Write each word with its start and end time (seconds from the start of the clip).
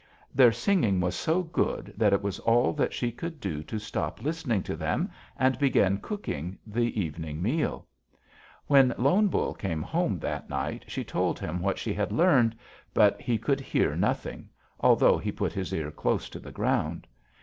Their 0.33 0.51
singing 0.51 0.99
was 0.99 1.13
so 1.15 1.43
good 1.43 1.93
that 1.95 2.11
it 2.11 2.23
was 2.23 2.39
all 2.39 2.73
that 2.73 2.91
she 2.91 3.11
could 3.11 3.39
do 3.39 3.61
to 3.61 3.77
stop 3.77 4.19
listening 4.23 4.63
to 4.63 4.75
them 4.75 5.11
and 5.37 5.59
begin 5.59 5.99
cooking 5.99 6.57
the 6.65 6.99
evening 6.99 7.39
meal. 7.39 7.85
"When 8.65 8.95
Lone 8.97 9.27
Bull 9.27 9.53
came 9.53 9.83
home 9.83 10.17
that 10.21 10.49
night 10.49 10.85
she 10.87 11.03
told 11.03 11.37
him 11.37 11.61
what 11.61 11.77
she 11.77 11.93
had 11.93 12.11
learned, 12.11 12.57
but 12.95 13.21
he 13.21 13.37
could 13.37 13.59
hear 13.61 13.95
nothing, 13.95 14.49
although 14.79 15.19
he 15.19 15.31
put 15.31 15.53
his 15.53 15.71
ear 15.71 15.91
close 15.91 16.29
to 16.29 16.39
the 16.39 16.51
ground. 16.51 17.05